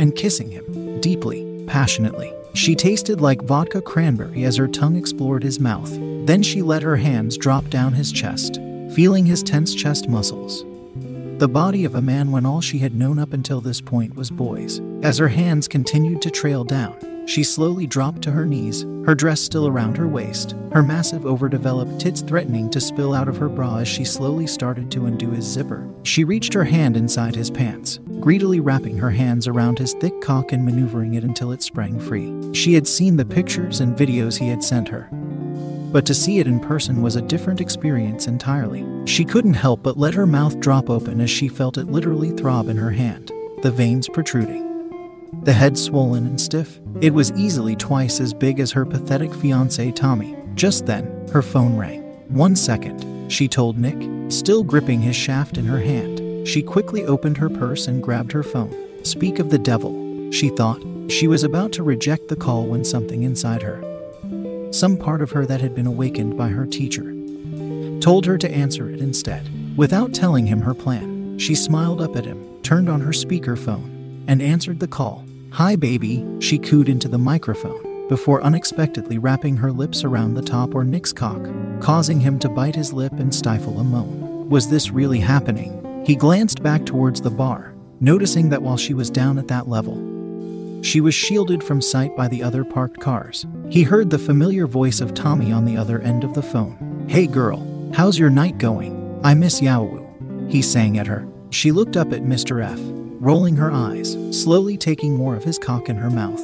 and 0.00 0.16
kissing 0.16 0.50
him, 0.50 0.98
deeply, 1.02 1.62
passionately. 1.66 2.32
She 2.54 2.74
tasted 2.74 3.20
like 3.20 3.42
vodka 3.42 3.82
cranberry 3.82 4.44
as 4.44 4.56
her 4.56 4.66
tongue 4.66 4.96
explored 4.96 5.42
his 5.42 5.60
mouth. 5.60 5.90
Then 6.24 6.42
she 6.42 6.62
let 6.62 6.80
her 6.80 6.96
hands 6.96 7.36
drop 7.36 7.68
down 7.68 7.92
his 7.92 8.10
chest, 8.10 8.58
feeling 8.94 9.26
his 9.26 9.42
tense 9.42 9.74
chest 9.74 10.08
muscles. 10.08 10.64
The 11.40 11.48
body 11.52 11.84
of 11.84 11.94
a 11.94 12.00
man 12.00 12.32
when 12.32 12.46
all 12.46 12.62
she 12.62 12.78
had 12.78 12.94
known 12.94 13.18
up 13.18 13.34
until 13.34 13.60
this 13.60 13.82
point 13.82 14.14
was 14.14 14.30
boys. 14.30 14.80
As 15.02 15.18
her 15.18 15.28
hands 15.28 15.68
continued 15.68 16.22
to 16.22 16.30
trail 16.30 16.64
down, 16.64 16.96
she 17.30 17.44
slowly 17.44 17.86
dropped 17.86 18.22
to 18.22 18.30
her 18.32 18.44
knees, 18.44 18.82
her 19.06 19.14
dress 19.14 19.40
still 19.40 19.68
around 19.68 19.96
her 19.96 20.08
waist, 20.08 20.56
her 20.72 20.82
massive 20.82 21.24
overdeveloped 21.24 22.00
tits 22.00 22.22
threatening 22.22 22.68
to 22.68 22.80
spill 22.80 23.14
out 23.14 23.28
of 23.28 23.36
her 23.36 23.48
bra 23.48 23.76
as 23.76 23.86
she 23.86 24.04
slowly 24.04 24.48
started 24.48 24.90
to 24.90 25.06
undo 25.06 25.30
his 25.30 25.44
zipper. 25.44 25.88
She 26.02 26.24
reached 26.24 26.52
her 26.52 26.64
hand 26.64 26.96
inside 26.96 27.36
his 27.36 27.48
pants, 27.48 28.00
greedily 28.18 28.58
wrapping 28.58 28.98
her 28.98 29.12
hands 29.12 29.46
around 29.46 29.78
his 29.78 29.94
thick 29.94 30.20
cock 30.20 30.50
and 30.50 30.64
maneuvering 30.64 31.14
it 31.14 31.22
until 31.22 31.52
it 31.52 31.62
sprang 31.62 32.00
free. 32.00 32.34
She 32.52 32.74
had 32.74 32.88
seen 32.88 33.16
the 33.16 33.24
pictures 33.24 33.78
and 33.78 33.96
videos 33.96 34.36
he 34.36 34.48
had 34.48 34.64
sent 34.64 34.88
her. 34.88 35.08
But 35.92 36.06
to 36.06 36.14
see 36.14 36.40
it 36.40 36.48
in 36.48 36.58
person 36.58 37.00
was 37.00 37.14
a 37.14 37.22
different 37.22 37.60
experience 37.60 38.26
entirely. 38.26 38.84
She 39.06 39.24
couldn't 39.24 39.54
help 39.54 39.84
but 39.84 39.96
let 39.96 40.14
her 40.14 40.26
mouth 40.26 40.58
drop 40.58 40.90
open 40.90 41.20
as 41.20 41.30
she 41.30 41.46
felt 41.46 41.78
it 41.78 41.86
literally 41.86 42.32
throb 42.32 42.68
in 42.68 42.76
her 42.76 42.90
hand, 42.90 43.30
the 43.62 43.70
veins 43.70 44.08
protruding 44.08 44.69
the 45.42 45.52
head 45.52 45.78
swollen 45.78 46.26
and 46.26 46.40
stiff. 46.40 46.80
It 47.00 47.14
was 47.14 47.32
easily 47.32 47.76
twice 47.76 48.20
as 48.20 48.34
big 48.34 48.60
as 48.60 48.72
her 48.72 48.84
pathetic 48.84 49.32
fiance 49.34 49.90
Tommy. 49.92 50.36
Just 50.54 50.86
then, 50.86 51.26
her 51.32 51.42
phone 51.42 51.76
rang. 51.76 52.02
One 52.28 52.54
second, 52.54 53.30
she 53.30 53.48
told 53.48 53.78
Nick, 53.78 54.30
still 54.30 54.62
gripping 54.62 55.00
his 55.00 55.16
shaft 55.16 55.56
in 55.56 55.64
her 55.64 55.80
hand. 55.80 56.46
She 56.46 56.62
quickly 56.62 57.04
opened 57.04 57.38
her 57.38 57.50
purse 57.50 57.86
and 57.86 58.02
grabbed 58.02 58.32
her 58.32 58.42
phone. 58.42 59.04
Speak 59.04 59.38
of 59.38 59.50
the 59.50 59.58
devil, 59.58 60.30
she 60.30 60.48
thought. 60.50 60.82
She 61.08 61.26
was 61.26 61.42
about 61.42 61.72
to 61.72 61.82
reject 61.82 62.28
the 62.28 62.36
call 62.36 62.66
when 62.66 62.84
something 62.84 63.24
inside 63.24 63.62
her, 63.62 63.82
some 64.72 64.96
part 64.96 65.22
of 65.22 65.32
her 65.32 65.44
that 65.46 65.60
had 65.60 65.74
been 65.74 65.86
awakened 65.86 66.36
by 66.36 66.48
her 66.48 66.66
teacher, 66.66 67.14
told 68.00 68.26
her 68.26 68.38
to 68.38 68.50
answer 68.50 68.88
it 68.88 69.00
instead. 69.00 69.48
Without 69.76 70.14
telling 70.14 70.46
him 70.46 70.60
her 70.60 70.74
plan, 70.74 71.38
she 71.38 71.54
smiled 71.54 72.00
up 72.00 72.14
at 72.16 72.24
him, 72.24 72.62
turned 72.62 72.88
on 72.88 73.00
her 73.00 73.10
speakerphone, 73.10 73.99
and 74.30 74.40
answered 74.40 74.78
the 74.78 74.86
call. 74.86 75.24
Hi, 75.50 75.74
baby, 75.74 76.24
she 76.38 76.56
cooed 76.56 76.88
into 76.88 77.08
the 77.08 77.18
microphone 77.18 78.06
before 78.08 78.40
unexpectedly 78.42 79.18
wrapping 79.18 79.56
her 79.56 79.72
lips 79.72 80.04
around 80.04 80.34
the 80.34 80.42
top 80.42 80.72
or 80.72 80.84
Nick's 80.84 81.12
cock, 81.12 81.40
causing 81.80 82.20
him 82.20 82.38
to 82.38 82.48
bite 82.48 82.76
his 82.76 82.92
lip 82.92 83.12
and 83.14 83.34
stifle 83.34 83.80
a 83.80 83.84
moan. 83.84 84.48
Was 84.48 84.70
this 84.70 84.90
really 84.90 85.18
happening? 85.18 86.04
He 86.06 86.14
glanced 86.14 86.62
back 86.62 86.86
towards 86.86 87.20
the 87.20 87.30
bar, 87.30 87.74
noticing 87.98 88.50
that 88.50 88.62
while 88.62 88.76
she 88.76 88.94
was 88.94 89.10
down 89.10 89.36
at 89.36 89.48
that 89.48 89.68
level, 89.68 89.96
she 90.82 91.00
was 91.00 91.14
shielded 91.14 91.64
from 91.64 91.82
sight 91.82 92.16
by 92.16 92.28
the 92.28 92.42
other 92.42 92.64
parked 92.64 93.00
cars. 93.00 93.46
He 93.68 93.82
heard 93.82 94.10
the 94.10 94.18
familiar 94.18 94.68
voice 94.68 95.00
of 95.00 95.12
Tommy 95.12 95.50
on 95.50 95.64
the 95.64 95.76
other 95.76 96.00
end 96.02 96.22
of 96.22 96.34
the 96.34 96.42
phone. 96.42 97.04
Hey 97.08 97.26
girl, 97.26 97.90
how's 97.94 98.18
your 98.18 98.30
night 98.30 98.58
going? 98.58 99.20
I 99.24 99.34
miss 99.34 99.60
Yaowu. 99.60 100.48
He 100.48 100.62
sang 100.62 100.98
at 100.98 101.08
her. 101.08 101.26
She 101.50 101.72
looked 101.72 101.96
up 101.96 102.12
at 102.12 102.22
Mr. 102.22 102.64
F 102.64 102.99
rolling 103.20 103.54
her 103.56 103.70
eyes, 103.70 104.16
slowly 104.30 104.76
taking 104.76 105.14
more 105.14 105.36
of 105.36 105.44
his 105.44 105.58
cock 105.58 105.88
in 105.88 105.96
her 105.96 106.10
mouth, 106.10 106.42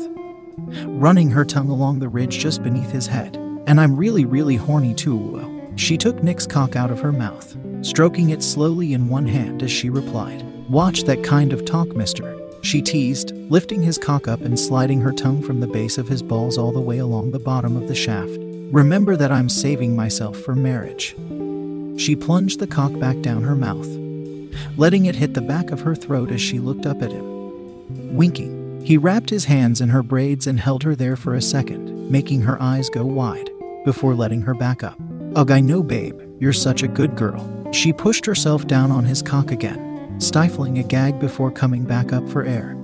running 0.84 1.30
her 1.30 1.44
tongue 1.44 1.70
along 1.70 1.98
the 1.98 2.08
ridge 2.08 2.38
just 2.38 2.62
beneath 2.62 2.90
his 2.90 3.06
head. 3.06 3.36
And 3.66 3.80
I'm 3.80 3.96
really, 3.96 4.24
really 4.24 4.56
horny 4.56 4.94
too, 4.94 5.72
She 5.76 5.96
took 5.96 6.22
Nick's 6.22 6.46
cock 6.46 6.76
out 6.76 6.90
of 6.90 7.00
her 7.00 7.12
mouth, 7.12 7.56
stroking 7.82 8.30
it 8.30 8.42
slowly 8.42 8.92
in 8.92 9.08
one 9.08 9.26
hand 9.26 9.62
as 9.62 9.70
she 9.70 9.90
replied, 9.90 10.44
Watch 10.70 11.02
that 11.04 11.24
kind 11.24 11.52
of 11.52 11.64
talk, 11.64 11.88
mister. 11.96 12.38
She 12.62 12.82
teased, 12.82 13.32
lifting 13.50 13.82
his 13.82 13.98
cock 13.98 14.28
up 14.28 14.40
and 14.40 14.58
sliding 14.58 15.00
her 15.00 15.12
tongue 15.12 15.42
from 15.42 15.60
the 15.60 15.66
base 15.66 15.98
of 15.98 16.08
his 16.08 16.22
balls 16.22 16.58
all 16.58 16.72
the 16.72 16.80
way 16.80 16.98
along 16.98 17.30
the 17.30 17.38
bottom 17.38 17.76
of 17.76 17.88
the 17.88 17.94
shaft, 17.94 18.38
Remember 18.72 19.16
that 19.16 19.30
I'm 19.30 19.48
saving 19.48 19.94
myself 19.94 20.36
for 20.38 20.56
marriage. 20.56 21.14
She 21.98 22.16
plunged 22.16 22.58
the 22.58 22.66
cock 22.66 22.98
back 22.98 23.20
down 23.20 23.44
her 23.44 23.54
mouth, 23.54 23.86
letting 24.76 25.06
it 25.06 25.16
hit 25.16 25.34
the 25.34 25.40
back 25.40 25.70
of 25.70 25.80
her 25.80 25.94
throat 25.94 26.30
as 26.30 26.40
she 26.40 26.58
looked 26.58 26.86
up 26.86 27.02
at 27.02 27.12
him. 27.12 28.16
Winking, 28.16 28.80
he 28.84 28.96
wrapped 28.96 29.30
his 29.30 29.44
hands 29.46 29.80
in 29.80 29.88
her 29.88 30.02
braids 30.02 30.46
and 30.46 30.60
held 30.60 30.82
her 30.82 30.94
there 30.94 31.16
for 31.16 31.34
a 31.34 31.42
second, 31.42 32.10
making 32.10 32.42
her 32.42 32.60
eyes 32.62 32.88
go 32.88 33.04
wide, 33.04 33.50
before 33.84 34.14
letting 34.14 34.42
her 34.42 34.54
back 34.54 34.82
up. 34.82 34.98
Ugh, 35.34 35.50
I 35.50 35.60
know, 35.60 35.82
babe, 35.82 36.20
you're 36.38 36.52
such 36.52 36.82
a 36.82 36.88
good 36.88 37.16
girl. 37.16 37.70
She 37.72 37.92
pushed 37.92 38.24
herself 38.26 38.66
down 38.66 38.90
on 38.90 39.04
his 39.04 39.22
cock 39.22 39.50
again, 39.50 40.14
stifling 40.20 40.78
a 40.78 40.82
gag 40.82 41.18
before 41.18 41.50
coming 41.50 41.84
back 41.84 42.12
up 42.12 42.28
for 42.28 42.44
air. 42.44 42.76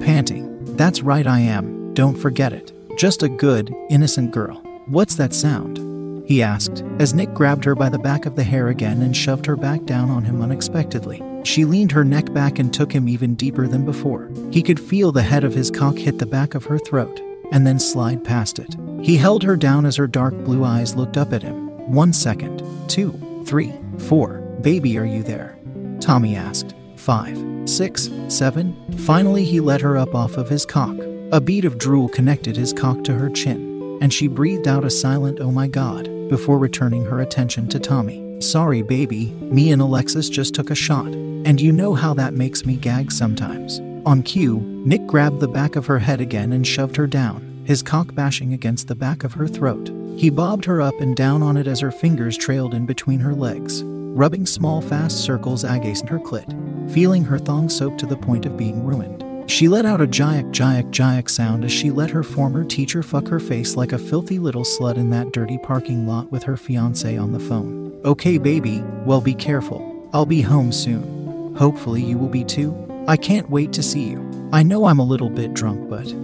Panting, 0.00 0.46
That's 0.76 1.02
right, 1.02 1.26
I 1.26 1.40
am, 1.40 1.92
don't 1.94 2.16
forget 2.16 2.52
it. 2.52 2.72
Just 2.96 3.22
a 3.22 3.28
good, 3.28 3.74
innocent 3.90 4.32
girl. 4.32 4.56
What's 4.86 5.14
that 5.16 5.34
sound? 5.34 5.87
He 6.28 6.42
asked, 6.42 6.84
as 6.98 7.14
Nick 7.14 7.32
grabbed 7.32 7.64
her 7.64 7.74
by 7.74 7.88
the 7.88 7.98
back 7.98 8.26
of 8.26 8.36
the 8.36 8.44
hair 8.44 8.68
again 8.68 9.00
and 9.00 9.16
shoved 9.16 9.46
her 9.46 9.56
back 9.56 9.84
down 9.84 10.10
on 10.10 10.24
him 10.24 10.42
unexpectedly. 10.42 11.22
She 11.42 11.64
leaned 11.64 11.90
her 11.92 12.04
neck 12.04 12.34
back 12.34 12.58
and 12.58 12.70
took 12.70 12.92
him 12.92 13.08
even 13.08 13.34
deeper 13.34 13.66
than 13.66 13.86
before. 13.86 14.30
He 14.50 14.62
could 14.62 14.78
feel 14.78 15.10
the 15.10 15.22
head 15.22 15.42
of 15.42 15.54
his 15.54 15.70
cock 15.70 15.96
hit 15.96 16.18
the 16.18 16.26
back 16.26 16.54
of 16.54 16.66
her 16.66 16.78
throat 16.78 17.18
and 17.50 17.66
then 17.66 17.78
slide 17.78 18.24
past 18.24 18.58
it. 18.58 18.76
He 19.02 19.16
held 19.16 19.42
her 19.42 19.56
down 19.56 19.86
as 19.86 19.96
her 19.96 20.06
dark 20.06 20.34
blue 20.44 20.64
eyes 20.64 20.94
looked 20.94 21.16
up 21.16 21.32
at 21.32 21.42
him. 21.42 21.68
One 21.90 22.12
second, 22.12 22.62
two, 22.90 23.42
three, 23.46 23.72
four. 23.96 24.40
Baby, 24.60 24.98
are 24.98 25.06
you 25.06 25.22
there? 25.22 25.58
Tommy 25.98 26.36
asked. 26.36 26.74
Five, 26.96 27.38
six, 27.64 28.10
seven. 28.28 28.76
Finally, 28.98 29.44
he 29.44 29.60
let 29.60 29.80
her 29.80 29.96
up 29.96 30.14
off 30.14 30.36
of 30.36 30.50
his 30.50 30.66
cock. 30.66 30.94
A 31.32 31.40
bead 31.40 31.64
of 31.64 31.78
drool 31.78 32.10
connected 32.10 32.54
his 32.54 32.74
cock 32.74 33.02
to 33.04 33.14
her 33.14 33.30
chin, 33.30 33.98
and 34.02 34.12
she 34.12 34.28
breathed 34.28 34.68
out 34.68 34.84
a 34.84 34.90
silent, 34.90 35.40
oh 35.40 35.50
my 35.50 35.68
god, 35.68 36.17
before 36.28 36.58
returning 36.58 37.04
her 37.04 37.20
attention 37.20 37.68
to 37.68 37.78
Tommy. 37.78 38.40
Sorry, 38.40 38.82
baby, 38.82 39.30
me 39.40 39.72
and 39.72 39.82
Alexis 39.82 40.28
just 40.28 40.54
took 40.54 40.70
a 40.70 40.74
shot, 40.74 41.06
and 41.06 41.60
you 41.60 41.72
know 41.72 41.94
how 41.94 42.14
that 42.14 42.34
makes 42.34 42.64
me 42.64 42.76
gag 42.76 43.10
sometimes. 43.10 43.80
On 44.06 44.22
cue, 44.22 44.60
Nick 44.84 45.06
grabbed 45.06 45.40
the 45.40 45.48
back 45.48 45.76
of 45.76 45.86
her 45.86 45.98
head 45.98 46.20
again 46.20 46.52
and 46.52 46.66
shoved 46.66 46.96
her 46.96 47.06
down, 47.06 47.62
his 47.64 47.82
cock 47.82 48.14
bashing 48.14 48.52
against 48.52 48.88
the 48.88 48.94
back 48.94 49.24
of 49.24 49.32
her 49.34 49.48
throat. 49.48 49.90
He 50.16 50.30
bobbed 50.30 50.64
her 50.64 50.80
up 50.80 50.98
and 51.00 51.16
down 51.16 51.42
on 51.42 51.56
it 51.56 51.66
as 51.66 51.80
her 51.80 51.92
fingers 51.92 52.36
trailed 52.36 52.74
in 52.74 52.86
between 52.86 53.20
her 53.20 53.34
legs, 53.34 53.82
rubbing 53.84 54.46
small, 54.46 54.80
fast 54.80 55.18
circles 55.18 55.64
against 55.64 56.08
her 56.08 56.18
clit, 56.18 56.50
feeling 56.92 57.24
her 57.24 57.38
thong 57.38 57.68
soaked 57.68 57.98
to 58.00 58.06
the 58.06 58.16
point 58.16 58.46
of 58.46 58.56
being 58.56 58.84
ruined. 58.84 59.17
She 59.48 59.66
let 59.66 59.86
out 59.86 60.02
a 60.02 60.06
jayak 60.06 60.52
jayak 60.52 60.90
jayak 60.90 61.28
sound 61.28 61.64
as 61.64 61.72
she 61.72 61.90
let 61.90 62.10
her 62.10 62.22
former 62.22 62.64
teacher 62.64 63.02
fuck 63.02 63.26
her 63.28 63.40
face 63.40 63.76
like 63.76 63.92
a 63.92 63.98
filthy 63.98 64.38
little 64.38 64.62
slut 64.62 64.96
in 64.96 65.08
that 65.10 65.32
dirty 65.32 65.56
parking 65.56 66.06
lot 66.06 66.30
with 66.30 66.42
her 66.42 66.56
fiance 66.56 67.16
on 67.16 67.32
the 67.32 67.40
phone. 67.40 67.98
Okay, 68.04 68.36
baby, 68.36 68.82
well, 69.06 69.22
be 69.22 69.34
careful. 69.34 70.08
I'll 70.12 70.26
be 70.26 70.42
home 70.42 70.70
soon. 70.70 71.56
Hopefully, 71.56 72.02
you 72.02 72.18
will 72.18 72.28
be 72.28 72.44
too. 72.44 72.76
I 73.08 73.16
can't 73.16 73.48
wait 73.48 73.72
to 73.72 73.82
see 73.82 74.04
you. 74.04 74.50
I 74.52 74.62
know 74.62 74.84
I'm 74.84 74.98
a 74.98 75.04
little 75.04 75.30
bit 75.30 75.54
drunk, 75.54 75.88
but 75.88 76.14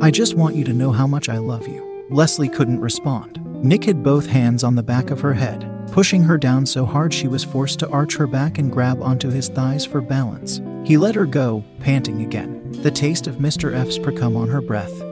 I 0.00 0.12
just 0.12 0.34
want 0.34 0.54
you 0.54 0.64
to 0.64 0.72
know 0.72 0.92
how 0.92 1.06
much 1.06 1.28
I 1.28 1.38
love 1.38 1.66
you. 1.66 2.06
Leslie 2.10 2.48
couldn't 2.48 2.80
respond. 2.80 3.44
Nick 3.64 3.84
had 3.84 4.04
both 4.04 4.26
hands 4.26 4.62
on 4.62 4.76
the 4.76 4.84
back 4.84 5.10
of 5.10 5.20
her 5.20 5.34
head, 5.34 5.68
pushing 5.90 6.22
her 6.22 6.38
down 6.38 6.64
so 6.64 6.86
hard 6.86 7.12
she 7.12 7.26
was 7.26 7.42
forced 7.42 7.80
to 7.80 7.88
arch 7.88 8.16
her 8.16 8.28
back 8.28 8.58
and 8.58 8.70
grab 8.72 9.02
onto 9.02 9.30
his 9.30 9.48
thighs 9.48 9.84
for 9.84 10.00
balance. 10.00 10.60
He 10.86 10.96
let 10.96 11.16
her 11.16 11.26
go, 11.26 11.64
panting 11.80 12.22
again, 12.22 12.70
the 12.70 12.92
taste 12.92 13.26
of 13.26 13.38
Mr. 13.38 13.74
F's 13.74 13.98
precum 13.98 14.36
on 14.36 14.48
her 14.48 14.60
breath. 14.60 15.02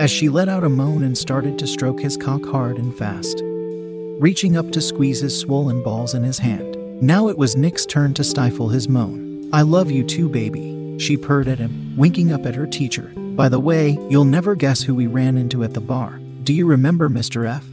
As 0.00 0.10
she 0.10 0.28
let 0.28 0.48
out 0.48 0.64
a 0.64 0.68
moan 0.68 1.04
and 1.04 1.16
started 1.16 1.56
to 1.60 1.68
stroke 1.68 2.00
his 2.00 2.16
cock 2.16 2.44
hard 2.44 2.78
and 2.78 2.92
fast, 2.98 3.40
reaching 3.44 4.56
up 4.56 4.72
to 4.72 4.80
squeeze 4.80 5.20
his 5.20 5.38
swollen 5.38 5.84
balls 5.84 6.14
in 6.14 6.24
his 6.24 6.40
hand. 6.40 6.76
Now 7.00 7.28
it 7.28 7.38
was 7.38 7.54
Nick's 7.54 7.86
turn 7.86 8.12
to 8.14 8.24
stifle 8.24 8.70
his 8.70 8.88
moan. 8.88 9.48
I 9.52 9.62
love 9.62 9.88
you 9.88 10.02
too, 10.02 10.28
baby, 10.28 10.98
she 10.98 11.16
purred 11.16 11.46
at 11.46 11.60
him, 11.60 11.96
winking 11.96 12.32
up 12.32 12.44
at 12.44 12.56
her 12.56 12.66
teacher. 12.66 13.12
By 13.14 13.48
the 13.48 13.60
way, 13.60 13.96
you'll 14.10 14.24
never 14.24 14.56
guess 14.56 14.82
who 14.82 14.96
we 14.96 15.06
ran 15.06 15.38
into 15.38 15.62
at 15.62 15.74
the 15.74 15.80
bar. 15.80 16.18
Do 16.42 16.52
you 16.52 16.66
remember 16.66 17.08
Mr. 17.08 17.48
F? 17.48 17.64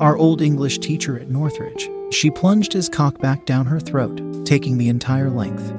Our 0.00 0.16
old 0.16 0.42
English 0.42 0.80
teacher 0.80 1.20
at 1.20 1.30
Northridge. 1.30 1.88
She 2.10 2.32
plunged 2.32 2.72
his 2.72 2.88
cock 2.88 3.20
back 3.20 3.46
down 3.46 3.66
her 3.66 3.78
throat, 3.78 4.20
taking 4.44 4.76
the 4.76 4.88
entire 4.88 5.30
length. 5.30 5.72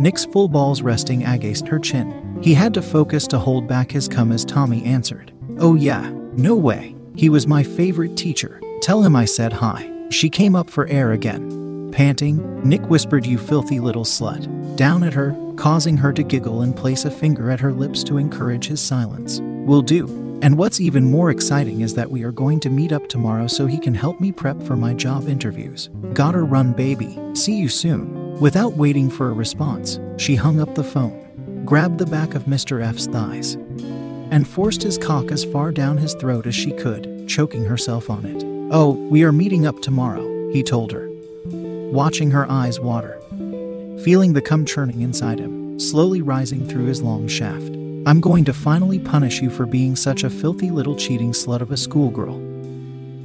Nick's 0.00 0.24
full 0.24 0.48
balls 0.48 0.82
resting 0.82 1.24
against 1.24 1.68
her 1.68 1.78
chin. 1.78 2.38
He 2.42 2.54
had 2.54 2.74
to 2.74 2.82
focus 2.82 3.26
to 3.28 3.38
hold 3.38 3.68
back 3.68 3.90
his 3.90 4.08
cum 4.08 4.32
as 4.32 4.44
Tommy 4.44 4.84
answered. 4.84 5.32
Oh, 5.58 5.74
yeah, 5.74 6.10
no 6.34 6.56
way. 6.56 6.94
He 7.14 7.28
was 7.28 7.46
my 7.46 7.62
favorite 7.62 8.16
teacher. 8.16 8.60
Tell 8.80 9.02
him 9.02 9.14
I 9.14 9.24
said 9.24 9.52
hi. 9.52 9.90
She 10.10 10.28
came 10.28 10.56
up 10.56 10.68
for 10.68 10.86
air 10.88 11.12
again. 11.12 11.90
Panting, 11.92 12.68
Nick 12.68 12.88
whispered, 12.88 13.26
You 13.26 13.38
filthy 13.38 13.78
little 13.78 14.04
slut. 14.04 14.76
Down 14.76 15.04
at 15.04 15.12
her, 15.12 15.36
causing 15.56 15.96
her 15.98 16.12
to 16.12 16.22
giggle 16.22 16.62
and 16.62 16.74
place 16.74 17.04
a 17.04 17.10
finger 17.10 17.50
at 17.50 17.60
her 17.60 17.72
lips 17.72 18.02
to 18.04 18.16
encourage 18.16 18.66
his 18.66 18.80
silence. 18.80 19.40
Will 19.40 19.82
do. 19.82 20.06
And 20.42 20.58
what's 20.58 20.80
even 20.80 21.04
more 21.04 21.30
exciting 21.30 21.82
is 21.82 21.94
that 21.94 22.10
we 22.10 22.24
are 22.24 22.32
going 22.32 22.58
to 22.60 22.70
meet 22.70 22.92
up 22.92 23.08
tomorrow 23.08 23.46
so 23.46 23.66
he 23.66 23.78
can 23.78 23.94
help 23.94 24.20
me 24.20 24.32
prep 24.32 24.60
for 24.62 24.74
my 24.74 24.92
job 24.94 25.28
interviews. 25.28 25.88
Gotta 26.14 26.40
run, 26.40 26.72
baby. 26.72 27.16
See 27.34 27.56
you 27.56 27.68
soon. 27.68 28.21
Without 28.40 28.74
waiting 28.74 29.08
for 29.08 29.28
a 29.28 29.32
response, 29.32 30.00
she 30.16 30.34
hung 30.34 30.60
up 30.60 30.74
the 30.74 30.82
phone, 30.82 31.64
grabbed 31.64 31.98
the 31.98 32.06
back 32.06 32.34
of 32.34 32.44
Mr. 32.44 32.82
F's 32.82 33.06
thighs, 33.06 33.54
and 34.32 34.48
forced 34.48 34.82
his 34.82 34.98
cock 34.98 35.30
as 35.30 35.44
far 35.44 35.70
down 35.70 35.96
his 35.96 36.14
throat 36.14 36.46
as 36.46 36.54
she 36.54 36.72
could, 36.72 37.28
choking 37.28 37.64
herself 37.64 38.10
on 38.10 38.24
it. 38.24 38.42
Oh, 38.72 38.92
we 38.92 39.22
are 39.22 39.32
meeting 39.32 39.66
up 39.66 39.80
tomorrow, 39.80 40.50
he 40.50 40.62
told 40.62 40.90
her, 40.92 41.08
watching 41.92 42.30
her 42.32 42.50
eyes 42.50 42.80
water, 42.80 43.20
feeling 44.02 44.32
the 44.32 44.42
cum 44.42 44.64
churning 44.64 45.02
inside 45.02 45.38
him, 45.38 45.78
slowly 45.78 46.20
rising 46.20 46.66
through 46.66 46.86
his 46.86 47.00
long 47.00 47.28
shaft. 47.28 47.70
I'm 48.06 48.20
going 48.20 48.44
to 48.46 48.52
finally 48.52 48.98
punish 48.98 49.40
you 49.40 49.50
for 49.50 49.66
being 49.66 49.94
such 49.94 50.24
a 50.24 50.30
filthy 50.30 50.70
little 50.70 50.96
cheating 50.96 51.30
slut 51.30 51.60
of 51.60 51.70
a 51.70 51.76
schoolgirl. 51.76 52.40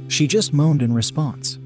She 0.08 0.28
just 0.28 0.52
moaned 0.52 0.82
in 0.82 0.94
response, 0.94 1.58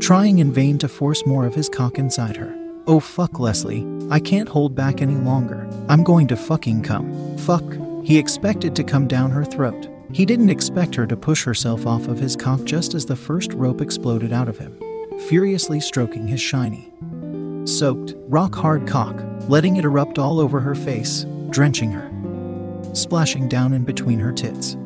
trying 0.00 0.40
in 0.40 0.52
vain 0.52 0.76
to 0.78 0.88
force 0.88 1.24
more 1.24 1.46
of 1.46 1.54
his 1.54 1.70
cock 1.70 1.98
inside 1.98 2.36
her. 2.36 2.61
Oh 2.84 2.98
fuck, 2.98 3.38
Leslie. 3.38 3.86
I 4.10 4.18
can't 4.18 4.48
hold 4.48 4.74
back 4.74 5.00
any 5.00 5.14
longer. 5.14 5.68
I'm 5.88 6.02
going 6.02 6.26
to 6.28 6.36
fucking 6.36 6.82
come. 6.82 7.38
Fuck. 7.38 7.64
He 8.02 8.18
expected 8.18 8.74
to 8.74 8.82
come 8.82 9.06
down 9.06 9.30
her 9.30 9.44
throat. 9.44 9.88
He 10.12 10.26
didn't 10.26 10.50
expect 10.50 10.94
her 10.96 11.06
to 11.06 11.16
push 11.16 11.44
herself 11.44 11.86
off 11.86 12.08
of 12.08 12.18
his 12.18 12.34
cock 12.34 12.64
just 12.64 12.94
as 12.94 13.06
the 13.06 13.14
first 13.14 13.52
rope 13.52 13.80
exploded 13.80 14.32
out 14.32 14.48
of 14.48 14.58
him, 14.58 14.76
furiously 15.28 15.78
stroking 15.78 16.26
his 16.26 16.40
shiny, 16.40 16.92
soaked, 17.64 18.14
rock 18.28 18.54
hard 18.54 18.86
cock, 18.86 19.22
letting 19.48 19.76
it 19.76 19.84
erupt 19.84 20.18
all 20.18 20.40
over 20.40 20.58
her 20.60 20.74
face, 20.74 21.24
drenching 21.50 21.92
her, 21.92 22.10
splashing 22.94 23.48
down 23.48 23.72
in 23.72 23.84
between 23.84 24.18
her 24.18 24.32
tits, 24.32 24.76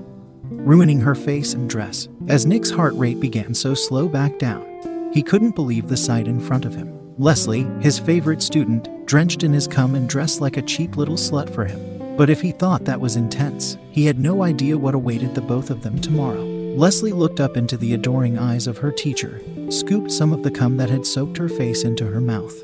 ruining 0.44 1.00
her 1.00 1.14
face 1.14 1.54
and 1.54 1.68
dress. 1.68 2.08
As 2.28 2.46
Nick's 2.46 2.70
heart 2.70 2.94
rate 2.94 3.18
began 3.18 3.54
so 3.54 3.74
slow 3.74 4.06
back 4.06 4.38
down, 4.38 5.10
he 5.12 5.22
couldn't 5.22 5.54
believe 5.56 5.88
the 5.88 5.96
sight 5.96 6.28
in 6.28 6.38
front 6.38 6.64
of 6.66 6.74
him. 6.74 6.95
Leslie, 7.18 7.66
his 7.80 7.98
favorite 7.98 8.42
student, 8.42 9.06
drenched 9.06 9.42
in 9.42 9.50
his 9.50 9.66
cum 9.66 9.94
and 9.94 10.06
dressed 10.06 10.42
like 10.42 10.58
a 10.58 10.62
cheap 10.62 10.98
little 10.98 11.14
slut 11.14 11.48
for 11.48 11.64
him. 11.64 12.16
But 12.16 12.28
if 12.28 12.42
he 12.42 12.52
thought 12.52 12.84
that 12.84 13.00
was 13.00 13.16
intense, 13.16 13.78
he 13.90 14.04
had 14.04 14.18
no 14.18 14.42
idea 14.42 14.76
what 14.76 14.94
awaited 14.94 15.34
the 15.34 15.40
both 15.40 15.70
of 15.70 15.82
them 15.82 15.98
tomorrow. 15.98 16.42
Leslie 16.76 17.12
looked 17.12 17.40
up 17.40 17.56
into 17.56 17.78
the 17.78 17.94
adoring 17.94 18.38
eyes 18.38 18.66
of 18.66 18.76
her 18.78 18.92
teacher, 18.92 19.40
scooped 19.70 20.12
some 20.12 20.30
of 20.30 20.42
the 20.42 20.50
cum 20.50 20.76
that 20.76 20.90
had 20.90 21.06
soaked 21.06 21.38
her 21.38 21.48
face 21.48 21.84
into 21.84 22.06
her 22.06 22.20
mouth, 22.20 22.54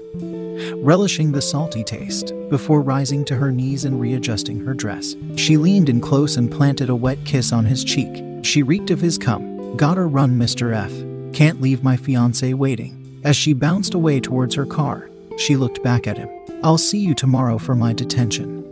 relishing 0.77 1.33
the 1.33 1.41
salty 1.41 1.83
taste, 1.83 2.35
before 2.51 2.83
rising 2.83 3.25
to 3.25 3.37
her 3.37 3.51
knees 3.51 3.87
and 3.87 3.99
readjusting 3.99 4.61
her 4.67 4.75
dress. 4.75 5.17
She 5.37 5.57
leaned 5.57 5.89
in 5.89 6.03
close 6.03 6.37
and 6.37 6.53
planted 6.53 6.91
a 6.91 6.97
wet 6.97 7.25
kiss 7.25 7.53
on 7.53 7.65
his 7.65 7.85
cheek. 7.85 8.23
She 8.43 8.63
reeked 8.63 8.91
of 8.91 9.01
his 9.01 9.17
cum. 9.17 9.79
Gotta 9.79 10.03
run, 10.03 10.39
Mr. 10.39 10.75
F. 10.77 10.93
Can't 11.35 11.63
leave 11.63 11.83
my 11.83 11.97
fiance 11.97 12.53
waiting. 12.53 13.02
As 13.25 13.37
she 13.37 13.53
bounced 13.53 13.95
away 13.95 14.19
towards 14.19 14.55
her 14.57 14.67
car, 14.67 15.09
she 15.37 15.57
looked 15.57 15.83
back 15.83 16.07
at 16.07 16.19
him. 16.19 16.29
I'll 16.65 16.79
see 16.79 16.99
you 16.99 17.15
tomorrow 17.15 17.57
for 17.57 17.75
my 17.75 17.93
detention. 17.93 18.63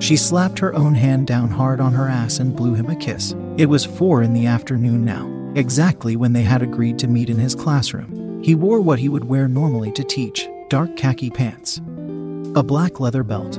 She 0.00 0.16
slapped 0.16 0.58
her 0.58 0.74
own 0.74 0.94
hand 0.94 1.26
down 1.26 1.48
hard 1.48 1.80
on 1.80 1.92
her 1.92 2.08
ass 2.08 2.38
and 2.38 2.56
blew 2.56 2.74
him 2.74 2.90
a 2.90 2.96
kiss. 2.96 3.34
It 3.56 3.66
was 3.66 3.84
four 3.84 4.22
in 4.22 4.32
the 4.32 4.46
afternoon 4.46 5.04
now, 5.04 5.28
exactly 5.54 6.16
when 6.16 6.32
they 6.32 6.42
had 6.42 6.62
agreed 6.62 6.98
to 7.00 7.08
meet 7.08 7.30
in 7.30 7.38
his 7.38 7.54
classroom. 7.54 8.42
He 8.42 8.54
wore 8.54 8.80
what 8.80 8.98
he 8.98 9.08
would 9.08 9.24
wear 9.24 9.48
normally 9.48 9.92
to 9.92 10.04
teach 10.04 10.48
dark 10.68 10.96
khaki 10.96 11.30
pants, 11.30 11.78
a 12.54 12.62
black 12.62 13.00
leather 13.00 13.22
belt, 13.22 13.58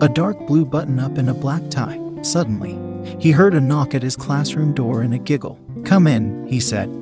a 0.00 0.08
dark 0.08 0.38
blue 0.46 0.64
button 0.64 0.98
up, 0.98 1.18
and 1.18 1.30
a 1.30 1.34
black 1.34 1.68
tie. 1.68 2.00
Suddenly, 2.22 2.78
he 3.20 3.32
heard 3.32 3.54
a 3.54 3.60
knock 3.60 3.94
at 3.94 4.02
his 4.02 4.16
classroom 4.16 4.72
door 4.72 5.02
and 5.02 5.14
a 5.14 5.18
giggle. 5.18 5.58
Come 5.84 6.06
in, 6.06 6.46
he 6.46 6.60
said. 6.60 7.01